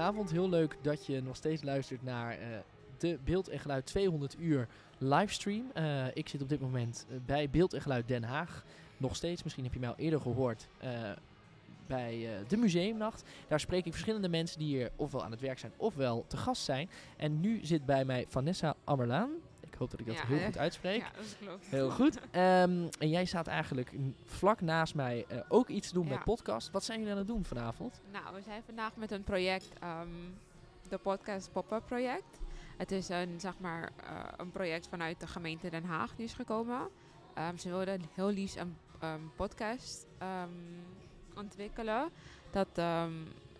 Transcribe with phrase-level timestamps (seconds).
[0.00, 2.46] Goedenavond, heel leuk dat je nog steeds luistert naar uh,
[2.98, 4.68] de Beeld en Geluid 200 uur
[4.98, 5.70] livestream.
[5.74, 8.64] Uh, ik zit op dit moment uh, bij Beeld en Geluid Den Haag.
[8.96, 10.68] Nog steeds, misschien heb je mij al eerder gehoord,
[11.86, 13.22] bij de museumnacht.
[13.48, 16.62] Daar spreek ik verschillende mensen die hier ofwel aan het werk zijn ofwel te gast
[16.62, 16.90] zijn.
[17.16, 19.30] En nu zit bij mij Vanessa Ammerlaan.
[19.80, 21.00] Ik hoop dat ik dat Ja, heel goed uitspreek.
[21.00, 21.66] Ja, dat klopt.
[21.66, 22.18] Heel goed.
[22.30, 23.92] Ehm, en jij staat eigenlijk
[24.24, 26.10] vlak naast mij eh, ook iets doen Ja.
[26.10, 26.70] met podcast.
[26.70, 28.00] Wat zijn jullie aan het doen vanavond?
[28.12, 30.08] Nou, we zijn vandaag met een project, ehm,
[30.88, 32.38] de podcast Pop-up project.
[32.76, 36.32] Het is een, zeg maar, eh, een project vanuit de gemeente Den Haag die is
[36.34, 36.88] gekomen.
[37.34, 40.06] Ehm, ze wilden heel liefst een podcast
[41.34, 42.10] ontwikkelen
[42.50, 42.80] dat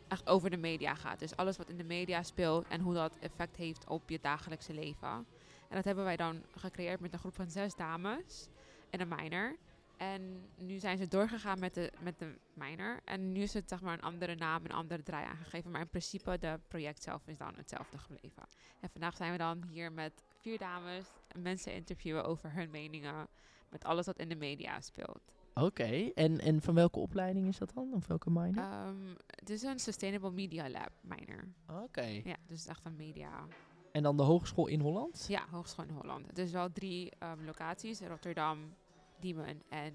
[0.08, 1.18] echt over de media gaat.
[1.18, 4.72] Dus alles wat in de media speelt en hoe dat effect heeft op je dagelijkse
[4.72, 5.26] leven.
[5.70, 8.48] En dat hebben wij dan gecreëerd met een groep van zes dames
[8.90, 9.56] en een minor.
[9.96, 13.00] En nu zijn ze doorgegaan met de, met de minor.
[13.04, 15.70] En nu is het zeg maar een andere naam, een andere draai aangegeven.
[15.70, 18.42] Maar in principe, de project zelf is dan hetzelfde gebleven.
[18.80, 21.06] En vandaag zijn we dan hier met vier dames.
[21.28, 23.28] en Mensen interviewen over hun meningen.
[23.68, 25.32] Met alles wat in de media speelt.
[25.54, 27.92] Oké, en, en van welke opleiding is dat dan?
[27.94, 28.94] Of welke minor?
[29.26, 31.44] Het is een Sustainable Media Lab minor.
[31.66, 32.06] Oké.
[32.06, 33.46] Ja, dus het is echt een media.
[33.92, 35.24] En dan de hogeschool in Holland?
[35.28, 36.26] Ja, Hogeschool in Holland.
[36.26, 38.74] Het is wel drie ehm, locaties: Rotterdam,
[39.20, 39.92] Diemen en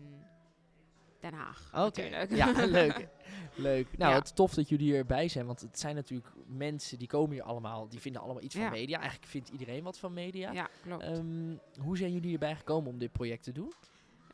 [1.19, 1.67] Den Haag.
[1.73, 2.29] Oké, natuurlijk.
[2.31, 3.07] ja, leuk.
[3.55, 3.97] Leuk.
[3.97, 4.17] Nou, Ja.
[4.17, 7.43] het is tof dat jullie hierbij zijn, want het zijn natuurlijk mensen die komen hier
[7.43, 8.97] allemaal, die vinden allemaal iets van media.
[8.99, 10.51] Eigenlijk vindt iedereen wat van media.
[10.51, 11.03] Ja, klopt.
[11.03, 13.73] Ehm, hoe zijn jullie hierbij gekomen om dit project te doen?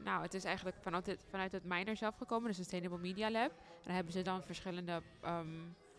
[0.04, 3.50] Nou, het is eigenlijk vanuit het, vanuit het minor zelf gekomen, de Sustainable Media Lab.
[3.52, 5.48] En daar hebben ze dan verschillende ehm,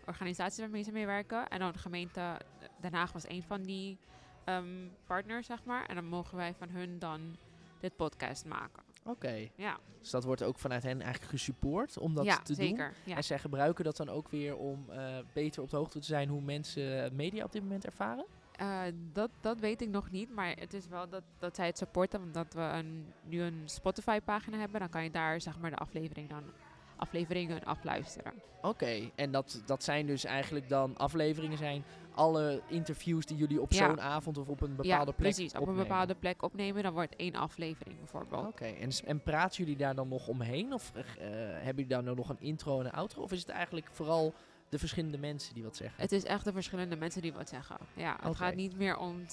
[0.06, 1.48] organisaties waarmee ze mee werken.
[1.48, 2.36] En dan de gemeente
[2.80, 3.98] Den Haag was een van die
[4.44, 5.86] ehm, partners, zeg maar.
[5.86, 7.36] En dan mogen wij van hun dan
[7.80, 8.82] dit podcast maken.
[9.04, 12.66] Oké, Ja, dus dat wordt ook vanuit hen eigenlijk gesupport om dat ja te doen.
[12.66, 12.94] zeker.
[13.04, 13.16] Ja.
[13.16, 16.28] En zij gebruiken dat dan ook weer om eh, beter op de hoogte te zijn
[16.28, 18.24] hoe mensen media op dit moment ervaren?
[18.52, 18.80] Eh,
[19.12, 22.20] dat, dat weet ik nog niet, maar het is wel dat, dat zij het supporten,
[22.22, 24.80] omdat we een, nu een Spotify-pagina hebben.
[24.80, 26.42] Dan kan je daar zeg maar de aflevering dan,
[27.02, 28.32] afleveringen afluisteren.
[28.62, 33.72] Oké, en dat, dat zijn dus eigenlijk dan afleveringen zijn alle interviews die jullie op
[33.72, 33.86] Ja.
[33.86, 35.52] zo'n avond of op een bepaalde ja, plek precies.
[35.52, 35.80] Op opnemen.
[35.82, 38.46] een bepaalde plek opnemen, dan wordt één aflevering bijvoorbeeld.
[38.46, 40.72] Oké, en, en praten jullie daar dan nog omheen?
[40.72, 41.02] Of eh,
[41.38, 43.22] hebben jullie daar nou nog een intro en een outro?
[43.22, 44.34] Of is het eigenlijk vooral
[44.68, 46.02] de verschillende mensen die wat zeggen?
[46.02, 47.76] Het is echt de verschillende mensen die wat zeggen.
[47.94, 49.24] Ja, het gaat niet meer om,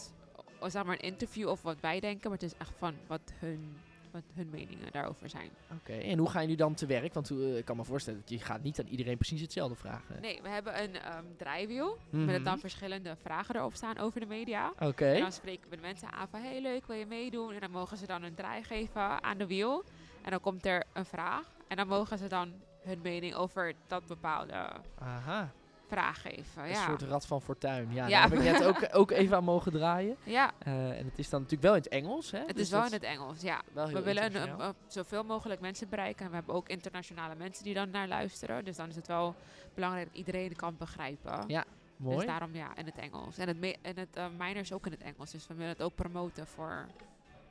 [0.67, 3.77] zeg maar een interview of wat wij denken, maar het is echt van wat hun,
[4.11, 5.49] wat hun meningen daarover zijn.
[5.79, 7.13] Oké, en hoe gaan jullie dan te werk?
[7.13, 10.21] Want eh, ik kan me voorstellen dat je gaat niet aan iedereen precies hetzelfde vragen.
[10.21, 12.25] Nee, we hebben een ehm, draaiwiel Mhm.
[12.25, 14.73] met dan verschillende vragen erop staan over de media.
[14.79, 17.53] Oké, En dan spreken we de mensen aan van, hey leuk, wil je meedoen?
[17.53, 19.83] En dan mogen ze dan een draai geven aan de wiel.
[20.23, 21.47] En dan komt er een vraag.
[21.67, 22.53] En dan mogen ze dan
[22.83, 25.51] hun mening over dat bepaalde aha.
[25.89, 26.63] Vraag geven.
[26.63, 27.93] Een Ja, soort rad van fortuin.
[27.93, 28.21] Ja, Ja.
[28.21, 30.15] daar heb ik net ook, ook even aan mogen draaien.
[30.23, 32.39] ja Eh, en het is dan natuurlijk wel in het Engels, hè?
[32.39, 33.61] het Dus is wel in het Engels, ja.
[33.73, 34.59] We willen een, internationaal.
[34.59, 36.23] een- een- zoveel mogelijk mensen bereiken.
[36.25, 38.65] En we hebben ook internationale mensen die dan naar luisteren.
[38.65, 39.35] Dus dan is het wel
[39.73, 41.43] belangrijk dat iedereen kan begrijpen.
[41.47, 41.63] Ja,
[41.97, 42.15] Mooi.
[42.17, 43.37] Dus daarom ja, in het Engels.
[43.37, 45.31] En het, en het eh, minor is ook in het Engels.
[45.31, 46.85] Dus we willen het ook promoten voor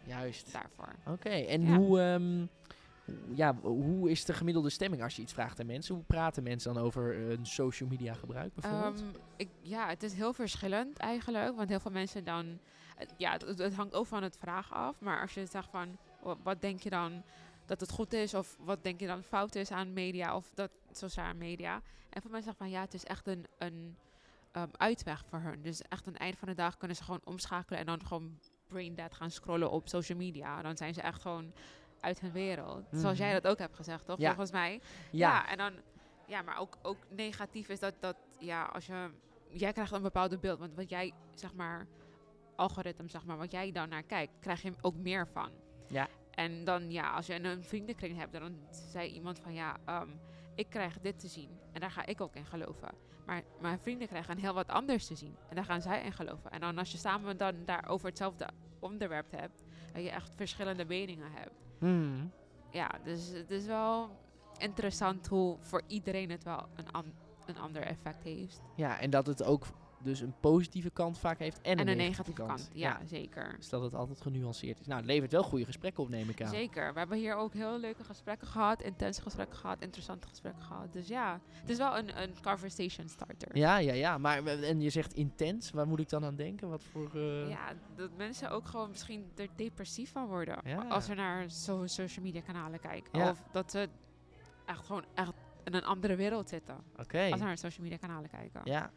[0.04, 0.52] Juist.
[0.52, 0.92] daarvoor.
[1.06, 1.76] Oké, en Ja.
[1.76, 2.48] hoe, ehm, hoe-
[3.34, 5.94] ja, hoe is de gemiddelde stemming als je iets vraagt aan mensen?
[5.94, 9.00] Hoe praten mensen dan over hun social media gebruik bijvoorbeeld?
[9.00, 11.56] Ehm, ik, ja, het is heel verschillend eigenlijk.
[11.56, 12.58] Want heel veel mensen dan...
[13.16, 15.00] Ja, het, hangt ook van het vraag af.
[15.00, 15.96] Maar als je zegt van...
[16.22, 17.22] wa- Wat denk je dan
[17.66, 18.34] dat het goed is?
[18.34, 20.36] Of wat denk je dan fout is aan media?
[20.36, 21.74] Of dat sociale media?
[22.10, 22.70] En veel mensen zeggen van...
[22.70, 23.46] Ja, het is echt een...
[23.58, 23.96] een
[24.52, 25.62] ehm, uitweg voor hun.
[25.62, 27.78] Dus echt aan het eind van de dag kunnen ze gewoon omschakelen...
[27.80, 28.38] en dan gewoon
[28.68, 30.62] brain dead gaan scrollen op social media.
[30.62, 31.52] Dan zijn ze echt gewoon
[32.00, 32.84] uit hun wereld.
[32.90, 33.42] Zoals jij Mhm.
[33.42, 34.18] dat ook hebt gezegd, toch?
[34.18, 34.28] Ja.
[34.28, 34.80] Volgens mij.
[35.10, 35.48] Ja.
[35.48, 35.72] en dan,
[36.26, 39.10] ja, maar ook, ook negatief is dat, dat, ja, als je,
[39.48, 41.86] jij krijgt een bepaalde beeld, want wat jij, zeg maar,
[42.56, 45.50] algoritme, zeg maar, wat jij dan naar kijkt, krijg je ook meer van.
[45.88, 46.08] Ja.
[46.30, 50.08] En dan, ja, als je een vriendenkring hebt, dan zei iemand van, ja, ehm,
[50.54, 52.88] ik krijg dit te zien en daar ga ik ook in geloven.
[53.26, 56.50] Maar mijn vrienden krijgen heel wat anders te zien en daar gaan zij in geloven.
[56.50, 58.48] En dan als je samen dan daar over hetzelfde
[58.78, 59.62] onderwerp hebt,
[59.92, 61.67] dat je echt verschillende meningen hebt.
[61.78, 62.30] Hmm.
[62.70, 64.10] Ja, dus het is wel
[64.58, 67.14] interessant hoe voor iedereen het wel een an-
[67.46, 68.60] een ander effect heeft.
[68.74, 69.66] Ja, en dat het ook
[70.02, 72.70] dus een positieve kant vaak heeft en, En een negatieve kant.
[72.72, 73.54] Ja, zeker.
[73.56, 74.86] Dus dat het altijd genuanceerd is.
[74.86, 76.48] Nou, het levert wel goede gesprekken op, neem ik aan.
[76.48, 76.92] Zeker.
[76.92, 80.92] We hebben hier ook heel leuke gesprekken gehad, intense gesprekken gehad, interessante gesprekken gehad.
[80.92, 83.56] Dus ja, het is wel een, een conversation starter.
[83.56, 84.18] Ja, ja, ja.
[84.18, 85.70] Maar, en je zegt intens.
[85.70, 86.68] Waar moet ik dan aan denken?
[86.68, 87.10] Wat voor...
[87.14, 90.58] eh, Ja, dat mensen ook gewoon misschien er depressief van worden.
[90.64, 90.84] Ja.
[90.88, 93.18] Als ze naar zo social media kanalen kijken.
[93.18, 93.30] Ja.
[93.30, 93.88] Of dat ze
[94.66, 95.32] echt gewoon echt
[95.64, 96.76] in een andere wereld zitten.
[96.96, 97.28] Oké.
[97.30, 98.60] Als ze naar social media kanalen kijken.
[98.64, 98.90] Ja,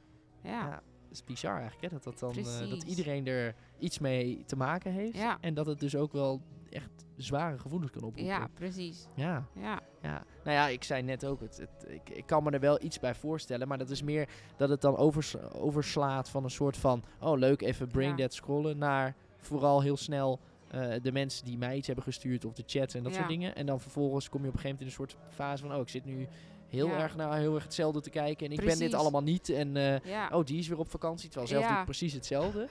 [0.44, 0.50] Ja.
[0.52, 0.82] ja.
[1.12, 1.90] Is bizar eigenlijk, hè?
[1.90, 5.18] Dat, dat, dan, eh, dat iedereen er iets mee te maken heeft.
[5.18, 5.38] Ja.
[5.42, 8.34] En dat het dus ook wel echt zware gevoelens kan oproepen.
[8.34, 9.08] Ja, precies.
[9.16, 9.80] Ja, Ja.
[10.02, 10.24] ja.
[10.44, 13.00] Nou ja, ik zei net ook, het, het, ik, ik kan me er wel iets
[13.00, 13.68] bij voorstellen.
[13.68, 17.04] Maar dat is meer dat het dan overs, overslaat van een soort van...
[17.20, 18.16] Oh, leuk, even brain Ja.
[18.16, 18.78] dead scrollen.
[18.78, 22.46] Naar vooral heel snel eh, de mensen die mij iets hebben gestuurd.
[22.46, 23.18] Of de chat en dat Ja.
[23.18, 23.56] soort dingen.
[23.56, 25.76] En dan vervolgens kom je op een gegeven moment in een soort fase van...
[25.76, 26.28] Oh, ik zit nu
[26.72, 26.98] heel Ja.
[26.98, 28.46] erg naar heel erg hetzelfde te kijken.
[28.46, 29.50] En ik ben dit allemaal niet.
[29.50, 29.78] En...
[29.78, 31.30] eh, Ja, Oh, die is weer op vakantie.
[31.30, 31.70] Terwijl zelf Ja.
[31.70, 32.68] doe ik precies hetzelfde.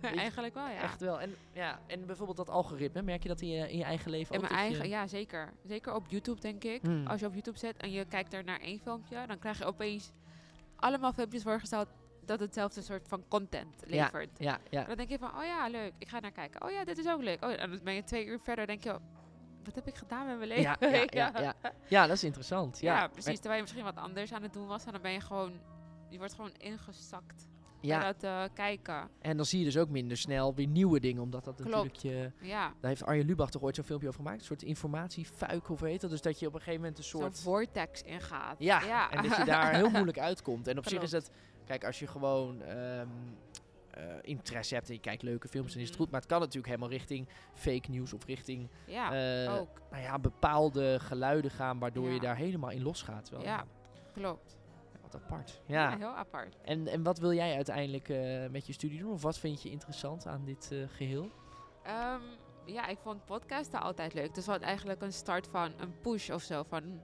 [0.00, 0.82] eigenlijk wel, ja.
[0.82, 1.20] Echt wel.
[1.20, 4.34] En, ja, en bijvoorbeeld dat algoritme, merk je dat in je, in je eigen leven
[4.34, 4.50] In ook?
[4.50, 5.52] mijn je- eigen, ja zeker.
[5.66, 6.82] Zeker op YouTube denk ik.
[6.82, 7.06] Hmm.
[7.06, 9.64] Als je op YouTube zet en je kijkt er naar één filmpje, dan krijg je
[9.64, 10.10] opeens
[10.76, 11.88] allemaal filmpjes voorgesteld
[12.24, 14.04] dat hetzelfde soort van content Ja.
[14.04, 14.30] levert.
[14.38, 14.84] Ja, ja.
[14.84, 16.64] Dan denk je van, oh ja, leuk, ik ga naar kijken.
[16.64, 17.44] Oh ja, dit is ook leuk.
[17.44, 18.96] Oh, en dan ben je twee uur verder, denk je,
[19.64, 20.62] wat heb ik gedaan met mijn leven?
[20.62, 21.06] Ja, ja,
[21.40, 21.54] ja, ja.
[21.88, 22.80] ja, dat is interessant.
[22.80, 23.34] Ja, Ja, precies.
[23.34, 25.52] Terwijl je misschien wat anders aan het doen was, en dan ben je gewoon,
[26.08, 27.48] je wordt gewoon ingezakt
[27.80, 29.10] Ja, dat eh, kijken.
[29.20, 31.70] en dan zie je dus ook minder snel weer nieuwe dingen, omdat dat Klopt.
[31.70, 31.96] natuurlijk
[32.40, 32.46] je...
[32.46, 34.40] Ja, Daar heeft Arjen Lubach toch ooit zo'n filmpje over gemaakt?
[34.40, 36.10] Een soort informatiefuik, of heet dat?
[36.10, 37.40] Dus dat je op een gegeven moment een zo'n soort...
[37.40, 38.56] vortex ingaat.
[38.58, 39.10] Ja, ja.
[39.10, 40.68] en dat je daar heel moeilijk uitkomt.
[40.68, 41.30] En op zich is het...
[41.64, 43.08] Kijk, als je gewoon ehm,
[43.90, 46.02] eh, interesse hebt en je kijkt leuke films, dan is het Mhm.
[46.02, 46.10] goed.
[46.12, 49.12] Maar het kan natuurlijk helemaal richting fake nieuws of richting ja,
[49.44, 49.80] eh, ook.
[49.90, 53.28] nou ja, bepaalde geluiden gaan, waardoor je daar helemaal in losgaat.
[53.30, 53.64] Wel, Ja,
[54.12, 54.58] klopt.
[55.02, 55.62] Wat apart.
[55.66, 55.96] Ja, Ja.
[55.96, 56.56] heel apart.
[56.62, 59.12] En, en wat wil jij uiteindelijk eh, met je studie doen?
[59.12, 61.30] Of wat vind je interessant aan dit eh, geheel?
[61.82, 62.20] Ehm,
[62.66, 64.34] ja, ik vond podcasten altijd leuk.
[64.34, 66.62] Dus wat eigenlijk een start van een push of zo.
[66.62, 67.00] Van,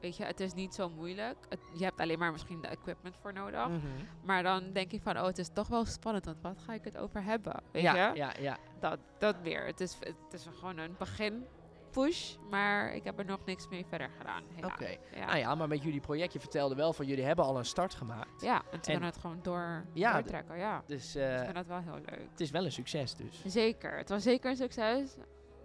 [0.00, 1.36] weet je, het is niet zo moeilijk.
[1.48, 3.68] Het, je hebt alleen maar misschien de equipment voor nodig.
[3.68, 3.78] Mhm.
[4.24, 6.24] Maar dan denk ik van, oh, het is toch wel spannend.
[6.24, 7.62] Want wat ga ik het over hebben?
[7.72, 8.16] Weet Ja, je?
[8.16, 8.56] ja, ja.
[8.80, 9.66] Dat, dat weer.
[9.66, 11.46] Het is, het is gewoon een begin
[11.90, 12.36] push.
[12.50, 14.42] Maar ik heb er nog niks mee verder gedaan.
[14.64, 14.96] Oké.
[15.14, 15.26] Ja.
[15.26, 17.94] Nou ja, maar met jullie project, je vertelde wel van jullie hebben al een start
[17.94, 18.42] gemaakt.
[18.42, 20.58] ja, en ze En- het gewoon door, Ja, doortrekken.
[20.58, 22.28] Ja, Dus ik eh, vind dat wel heel leuk.
[22.30, 23.42] het is wel een succes dus.
[23.46, 23.96] Zeker.
[23.96, 25.14] Het was zeker een succes.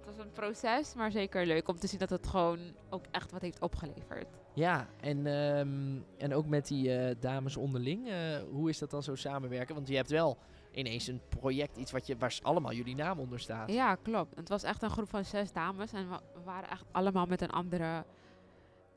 [0.06, 2.60] Het was een proces, maar zeker leuk om te zien dat het gewoon
[2.90, 4.28] ook echt wat heeft opgeleverd.
[4.54, 9.04] Ja, en, ehm, en ook met die eh, dames onderling, eh, hoe is dat dan
[9.04, 9.76] zo samenwerken?
[9.76, 10.38] Want je hebt wel
[10.72, 13.72] ineens een project, iets wat je, waar allemaal jullie naam onder staat.
[13.72, 14.36] Ja, klopt.
[14.36, 17.52] Het was echt een groep van zes dames en we, waren echt allemaal met een
[17.52, 18.06] andere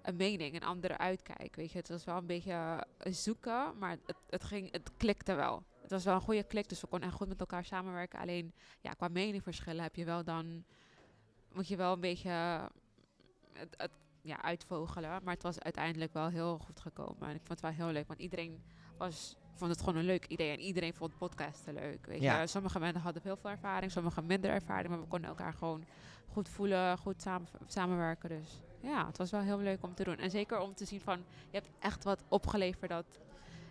[0.02, 1.56] een mening, een andere uitkijk.
[1.56, 5.34] Weet je, het was wel een beetje eh, zoeken, maar het, het, ging, het klikte
[5.34, 5.62] wel.
[5.82, 8.18] Het was wel een goede klik, dus we konden echt goed met elkaar samenwerken.
[8.18, 10.64] Alleen, ja, qua meningverschillen heb je wel dan,
[11.56, 12.64] moet je wel een beetje eh,
[13.52, 13.90] het, het
[14.22, 15.10] ja, uitvogelen.
[15.24, 17.28] Maar het was uiteindelijk wel heel goed gekomen.
[17.28, 18.62] En ik vond het wel heel leuk, want iedereen
[18.98, 20.50] was, vond het gewoon een leuk idee.
[20.50, 22.06] En iedereen vond podcasten leuk.
[22.06, 22.40] Weet Ja.
[22.40, 22.46] je.
[22.46, 24.88] Sommige mensen hadden heel veel ervaring, sommigen minder ervaring.
[24.88, 25.84] Maar we konden elkaar gewoon
[26.28, 28.28] goed voelen, goed samen, samenwerken.
[28.28, 30.16] Dus ja, het was wel heel leuk om te doen.
[30.18, 31.18] En zeker om te zien van,
[31.50, 33.06] je hebt echt wat opgeleverd dat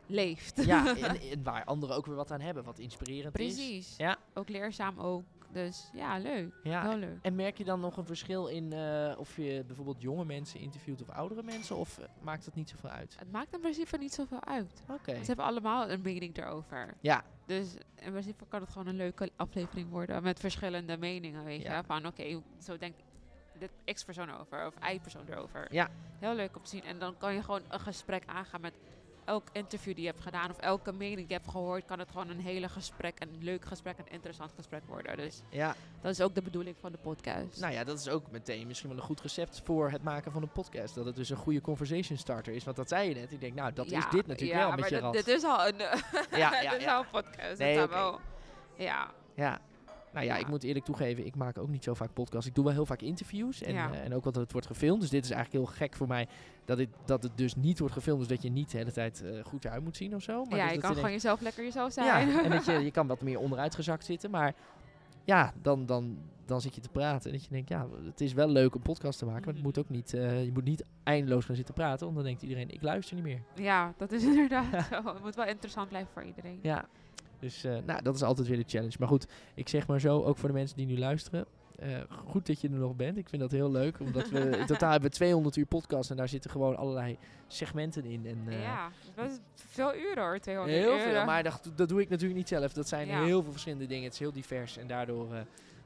[0.07, 0.65] leeft.
[0.65, 3.53] Ja, en, en waar anderen ook weer wat aan hebben, wat inspirerend is.
[3.55, 3.95] Precies.
[3.97, 4.17] Ja.
[4.33, 5.23] Ook leerzaam ook.
[5.55, 6.53] Dus ja, leuk.
[6.63, 7.17] Ja, Heel leuk.
[7.21, 11.01] En merk je dan nog een verschil in eh, of je bijvoorbeeld jonge mensen interviewt
[11.01, 11.75] of oudere mensen?
[11.75, 13.15] Of eh, maakt dat niet zoveel uit?
[13.19, 14.83] Het maakt in principe niet zoveel uit.
[14.89, 15.15] Oké.
[15.15, 16.93] Ze hebben allemaal een mening erover.
[17.01, 21.61] Ja, Dus in principe kan het gewoon een leuke aflevering worden met verschillende meningen, weet
[21.61, 21.77] Ja.
[21.77, 21.83] je.
[21.83, 23.03] Van oké, zo denkt
[23.59, 25.67] dit X-persoon over of Y-persoon erover.
[25.73, 25.89] Ja.
[26.19, 26.83] Heel leuk om te zien.
[26.83, 28.73] En dan kan je gewoon een gesprek aangaan met
[29.25, 32.09] elk interview die je hebt gedaan of elke mening die je hebt gehoord, kan het
[32.11, 35.17] gewoon een hele gesprek, een leuk gesprek, een interessant gesprek worden.
[35.17, 35.75] Dus ja.
[36.01, 37.59] dat is ook de bedoeling van de podcast.
[37.59, 40.41] Nou ja, dat is ook meteen misschien wel een goed recept voor het maken van
[40.41, 40.95] een podcast.
[40.95, 42.63] Dat het dus een goede conversation starter is.
[42.63, 43.31] Want dat zei je net.
[43.31, 45.77] Ik denk, nou, dat is dit natuurlijk ja, wel met je dit- is al een,
[45.77, 45.91] Ja,
[46.61, 47.57] ja, dit is al een podcast.
[47.57, 48.19] Nee, wel,
[48.75, 49.59] ja, Ja.
[50.15, 50.39] Nou ja, Ja.
[50.41, 52.47] ik moet eerlijk toegeven, ik maak ook niet zo vaak podcasts.
[52.47, 53.91] Ik doe wel heel vaak interviews en, Ja.
[53.93, 55.01] eh, en ook wat het wordt gefilmd.
[55.01, 56.27] Dus dit is eigenlijk heel gek voor mij
[56.65, 58.19] dat, het dat het dus niet wordt gefilmd.
[58.19, 60.43] Dus dat je niet de hele tijd eh, goed eruit moet zien of zo.
[60.45, 62.43] Maar ja dus je kan gewoon denkt- jezelf lekker jezelf Ja, zijn.
[62.43, 64.31] en dat je, je kan wat meer onderuitgezakt zitten.
[64.31, 64.53] Maar
[65.23, 67.25] ja, dan, dan, dan zit je te praten.
[67.31, 69.39] En dat je denkt, ja, het is wel leuk een podcast te maken.
[69.45, 69.65] Maar het Mhm.
[69.65, 72.03] moet ook niet, eh, je moet niet eindeloos gaan zitten praten.
[72.03, 73.41] Want dan denkt iedereen, ik luister niet meer.
[73.55, 74.95] Ja, dat is inderdaad zo.
[75.13, 76.59] Het moet wel interessant blijven voor iedereen.
[76.61, 76.85] Ja,
[77.39, 78.95] dus eh, nou, dat is altijd weer de challenge.
[78.99, 81.45] Maar goed, ik zeg maar zo, ook voor de mensen die nu luisteren.
[81.75, 81.89] eh,
[82.27, 83.17] goed dat je er nog bent.
[83.17, 83.99] Ik vind dat heel leuk.
[83.99, 86.09] Omdat we in totaal hebben we 200 uur podcast.
[86.09, 88.25] En daar zitten gewoon allerlei segmenten in.
[88.25, 91.11] En, eh, ja, dat is veel uren hoor, 200 Heel uren.
[91.13, 92.73] veel, maar dat, dat doe ik natuurlijk niet zelf.
[92.73, 93.23] Dat zijn Ja.
[93.23, 94.03] heel veel verschillende dingen.
[94.03, 94.77] Het is heel divers.
[94.77, 95.27] En daardoor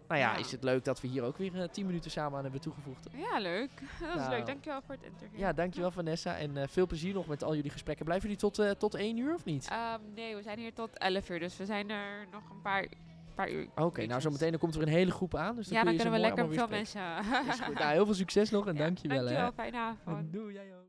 [0.09, 0.37] nou ja, Ja.
[0.37, 3.07] is het leuk dat we hier ook weer eh 10 minuten samen aan hebben toegevoegd.
[3.13, 3.69] Ja, leuk.
[3.99, 4.29] Dat is Nou.
[4.29, 4.45] leuk.
[4.45, 5.39] Dankjewel voor het interview.
[5.39, 6.37] Ja, dankjewel Vanessa.
[6.37, 8.05] En eh, veel plezier nog met al jullie gesprekken.
[8.05, 9.67] Blijven jullie tot, eh, tot 1 uur of niet?
[9.69, 12.87] Ehm, nee, we zijn hier tot 11 uur, dus we zijn er nog een paar,
[13.35, 13.63] paar uur.
[13.63, 14.23] Oké, nou uurtjes.
[14.23, 15.55] zo meteen dan komt er een hele groep aan.
[15.55, 17.01] Dus dan ja, kun dan kunnen we lekker veel mensen.
[17.49, 17.79] Is goed.
[17.79, 19.17] Nou, heel veel succes nog en Ja, dankjewel.
[19.17, 19.23] hè.
[19.23, 20.33] Dankjewel, fijne avond.
[20.33, 20.88] Doei, jij ook.